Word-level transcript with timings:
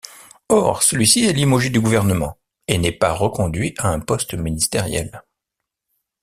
Or, 0.49 0.81
celui-ci 0.81 1.25
est 1.25 1.31
limogé 1.33 1.69
du 1.69 1.79
gouvernement 1.79 2.39
et 2.67 2.79
n'est 2.79 2.91
pas 2.91 3.13
reconduit 3.13 3.75
à 3.77 3.89
un 3.89 3.99
poste 3.99 4.33
ministériel. 4.33 5.21